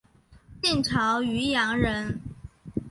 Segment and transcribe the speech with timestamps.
[0.63, 2.19] 晋朝渔阳人。